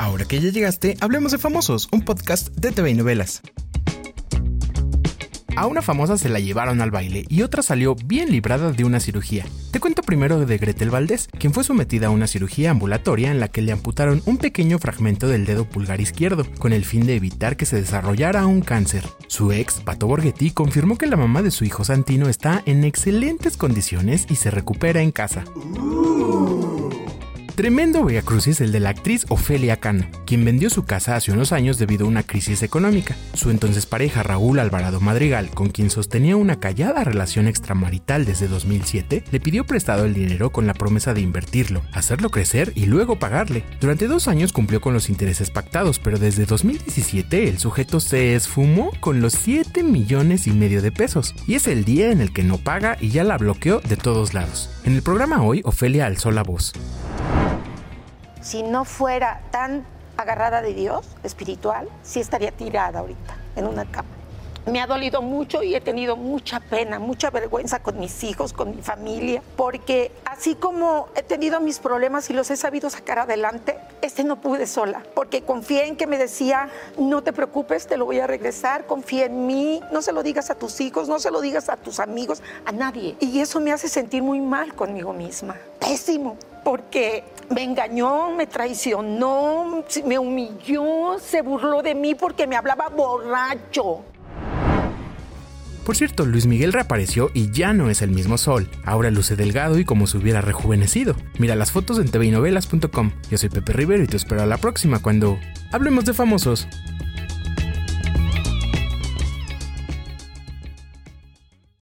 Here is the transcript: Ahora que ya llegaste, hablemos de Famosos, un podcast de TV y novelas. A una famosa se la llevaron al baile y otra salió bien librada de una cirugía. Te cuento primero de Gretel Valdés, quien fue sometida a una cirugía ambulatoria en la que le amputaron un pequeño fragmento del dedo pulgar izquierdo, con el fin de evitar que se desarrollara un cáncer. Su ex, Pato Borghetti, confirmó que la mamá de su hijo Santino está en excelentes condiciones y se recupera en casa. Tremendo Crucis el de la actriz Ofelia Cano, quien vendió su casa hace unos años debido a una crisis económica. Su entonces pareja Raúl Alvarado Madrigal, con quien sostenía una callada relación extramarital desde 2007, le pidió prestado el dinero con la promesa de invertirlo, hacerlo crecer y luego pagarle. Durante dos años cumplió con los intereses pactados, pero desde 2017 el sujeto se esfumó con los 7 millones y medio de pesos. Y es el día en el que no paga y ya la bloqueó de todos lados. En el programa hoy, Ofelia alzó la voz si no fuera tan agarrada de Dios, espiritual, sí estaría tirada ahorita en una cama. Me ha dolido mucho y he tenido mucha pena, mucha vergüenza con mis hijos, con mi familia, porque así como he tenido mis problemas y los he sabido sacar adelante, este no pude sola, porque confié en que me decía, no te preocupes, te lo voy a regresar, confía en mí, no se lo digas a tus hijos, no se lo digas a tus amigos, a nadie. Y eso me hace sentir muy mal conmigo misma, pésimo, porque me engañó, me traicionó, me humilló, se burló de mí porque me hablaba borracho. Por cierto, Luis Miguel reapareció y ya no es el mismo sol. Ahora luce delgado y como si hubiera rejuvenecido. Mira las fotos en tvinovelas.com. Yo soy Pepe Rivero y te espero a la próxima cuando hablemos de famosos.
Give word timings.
Ahora 0.00 0.24
que 0.24 0.40
ya 0.40 0.48
llegaste, 0.48 0.96
hablemos 1.00 1.30
de 1.30 1.36
Famosos, 1.36 1.86
un 1.92 2.00
podcast 2.00 2.48
de 2.56 2.72
TV 2.72 2.92
y 2.92 2.94
novelas. 2.94 3.42
A 5.56 5.66
una 5.66 5.82
famosa 5.82 6.16
se 6.16 6.30
la 6.30 6.40
llevaron 6.40 6.80
al 6.80 6.90
baile 6.90 7.26
y 7.28 7.42
otra 7.42 7.62
salió 7.62 7.94
bien 7.94 8.30
librada 8.30 8.72
de 8.72 8.84
una 8.84 8.98
cirugía. 8.98 9.44
Te 9.72 9.78
cuento 9.78 10.00
primero 10.00 10.46
de 10.46 10.56
Gretel 10.56 10.88
Valdés, 10.88 11.28
quien 11.38 11.52
fue 11.52 11.64
sometida 11.64 12.06
a 12.06 12.10
una 12.10 12.28
cirugía 12.28 12.70
ambulatoria 12.70 13.30
en 13.30 13.40
la 13.40 13.48
que 13.48 13.60
le 13.60 13.72
amputaron 13.72 14.22
un 14.24 14.38
pequeño 14.38 14.78
fragmento 14.78 15.28
del 15.28 15.44
dedo 15.44 15.66
pulgar 15.66 16.00
izquierdo, 16.00 16.46
con 16.58 16.72
el 16.72 16.86
fin 16.86 17.04
de 17.04 17.16
evitar 17.16 17.58
que 17.58 17.66
se 17.66 17.76
desarrollara 17.76 18.46
un 18.46 18.62
cáncer. 18.62 19.04
Su 19.26 19.52
ex, 19.52 19.80
Pato 19.80 20.06
Borghetti, 20.06 20.50
confirmó 20.50 20.96
que 20.96 21.08
la 21.08 21.18
mamá 21.18 21.42
de 21.42 21.50
su 21.50 21.66
hijo 21.66 21.84
Santino 21.84 22.30
está 22.30 22.62
en 22.64 22.84
excelentes 22.84 23.58
condiciones 23.58 24.24
y 24.30 24.36
se 24.36 24.50
recupera 24.50 25.02
en 25.02 25.12
casa. 25.12 25.44
Tremendo 27.54 28.06
Crucis 28.24 28.60
el 28.60 28.72
de 28.72 28.80
la 28.80 28.90
actriz 28.90 29.26
Ofelia 29.28 29.76
Cano, 29.76 30.06
quien 30.26 30.44
vendió 30.44 30.70
su 30.70 30.84
casa 30.84 31.16
hace 31.16 31.32
unos 31.32 31.52
años 31.52 31.78
debido 31.78 32.04
a 32.04 32.08
una 32.08 32.22
crisis 32.22 32.62
económica. 32.62 33.16
Su 33.34 33.50
entonces 33.50 33.86
pareja 33.86 34.22
Raúl 34.22 34.58
Alvarado 34.58 35.00
Madrigal, 35.00 35.50
con 35.50 35.68
quien 35.68 35.90
sostenía 35.90 36.36
una 36.36 36.60
callada 36.60 37.04
relación 37.04 37.48
extramarital 37.48 38.24
desde 38.24 38.48
2007, 38.48 39.24
le 39.30 39.40
pidió 39.40 39.64
prestado 39.64 40.04
el 40.04 40.14
dinero 40.14 40.50
con 40.50 40.66
la 40.66 40.74
promesa 40.74 41.14
de 41.14 41.20
invertirlo, 41.20 41.82
hacerlo 41.92 42.30
crecer 42.30 42.72
y 42.74 42.86
luego 42.86 43.18
pagarle. 43.18 43.64
Durante 43.80 44.06
dos 44.06 44.28
años 44.28 44.52
cumplió 44.52 44.80
con 44.80 44.94
los 44.94 45.08
intereses 45.08 45.50
pactados, 45.50 45.98
pero 45.98 46.18
desde 46.18 46.46
2017 46.46 47.48
el 47.48 47.58
sujeto 47.58 48.00
se 48.00 48.34
esfumó 48.34 48.92
con 49.00 49.20
los 49.20 49.34
7 49.34 49.82
millones 49.82 50.46
y 50.46 50.52
medio 50.52 50.82
de 50.82 50.92
pesos. 50.92 51.34
Y 51.46 51.54
es 51.54 51.66
el 51.66 51.84
día 51.84 52.10
en 52.10 52.20
el 52.20 52.32
que 52.32 52.42
no 52.42 52.58
paga 52.58 52.96
y 53.00 53.08
ya 53.08 53.24
la 53.24 53.38
bloqueó 53.38 53.80
de 53.80 53.96
todos 53.96 54.34
lados. 54.34 54.70
En 54.84 54.94
el 54.94 55.02
programa 55.02 55.42
hoy, 55.42 55.62
Ofelia 55.64 56.06
alzó 56.06 56.30
la 56.30 56.42
voz 56.42 56.72
si 58.40 58.62
no 58.62 58.84
fuera 58.84 59.40
tan 59.50 59.84
agarrada 60.16 60.62
de 60.62 60.74
Dios, 60.74 61.06
espiritual, 61.22 61.88
sí 62.02 62.20
estaría 62.20 62.52
tirada 62.52 63.00
ahorita 63.00 63.36
en 63.56 63.66
una 63.66 63.84
cama. 63.84 64.08
Me 64.66 64.82
ha 64.82 64.86
dolido 64.86 65.22
mucho 65.22 65.62
y 65.62 65.74
he 65.74 65.80
tenido 65.80 66.16
mucha 66.16 66.60
pena, 66.60 66.98
mucha 66.98 67.30
vergüenza 67.30 67.82
con 67.82 67.98
mis 67.98 68.22
hijos, 68.22 68.52
con 68.52 68.76
mi 68.76 68.82
familia, 68.82 69.42
porque 69.56 70.12
así 70.26 70.54
como 70.54 71.08
he 71.16 71.22
tenido 71.22 71.60
mis 71.60 71.78
problemas 71.78 72.28
y 72.28 72.34
los 72.34 72.50
he 72.50 72.56
sabido 72.56 72.90
sacar 72.90 73.20
adelante, 73.20 73.78
este 74.02 74.22
no 74.22 74.40
pude 74.42 74.66
sola, 74.66 75.02
porque 75.14 75.42
confié 75.42 75.86
en 75.86 75.96
que 75.96 76.06
me 76.06 76.18
decía, 76.18 76.68
no 76.98 77.22
te 77.22 77.32
preocupes, 77.32 77.86
te 77.86 77.96
lo 77.96 78.04
voy 78.04 78.20
a 78.20 78.26
regresar, 78.26 78.86
confía 78.86 79.24
en 79.24 79.46
mí, 79.46 79.80
no 79.92 80.02
se 80.02 80.12
lo 80.12 80.22
digas 80.22 80.50
a 80.50 80.54
tus 80.54 80.78
hijos, 80.82 81.08
no 81.08 81.18
se 81.18 81.30
lo 81.30 81.40
digas 81.40 81.70
a 81.70 81.78
tus 81.78 81.98
amigos, 81.98 82.42
a 82.66 82.72
nadie. 82.72 83.16
Y 83.18 83.40
eso 83.40 83.60
me 83.60 83.72
hace 83.72 83.88
sentir 83.88 84.22
muy 84.22 84.40
mal 84.40 84.74
conmigo 84.74 85.14
misma, 85.14 85.56
pésimo, 85.78 86.36
porque 86.70 87.24
me 87.52 87.64
engañó, 87.64 88.30
me 88.36 88.46
traicionó, 88.46 89.82
me 90.04 90.20
humilló, 90.20 91.18
se 91.18 91.42
burló 91.42 91.82
de 91.82 91.96
mí 91.96 92.14
porque 92.14 92.46
me 92.46 92.54
hablaba 92.54 92.88
borracho. 92.90 94.04
Por 95.84 95.96
cierto, 95.96 96.24
Luis 96.24 96.46
Miguel 96.46 96.72
reapareció 96.72 97.28
y 97.34 97.50
ya 97.50 97.72
no 97.72 97.90
es 97.90 98.02
el 98.02 98.12
mismo 98.12 98.38
sol. 98.38 98.70
Ahora 98.84 99.10
luce 99.10 99.34
delgado 99.34 99.80
y 99.80 99.84
como 99.84 100.06
si 100.06 100.18
hubiera 100.18 100.42
rejuvenecido. 100.42 101.16
Mira 101.40 101.56
las 101.56 101.72
fotos 101.72 101.98
en 101.98 102.08
tvinovelas.com. 102.08 103.10
Yo 103.28 103.36
soy 103.36 103.48
Pepe 103.48 103.72
Rivero 103.72 104.04
y 104.04 104.06
te 104.06 104.16
espero 104.16 104.42
a 104.42 104.46
la 104.46 104.58
próxima 104.58 105.00
cuando 105.00 105.40
hablemos 105.72 106.04
de 106.04 106.14
famosos. 106.14 106.68